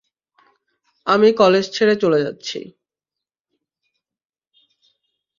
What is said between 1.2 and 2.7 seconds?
College ছেড়ে চলে যাচ্ছি।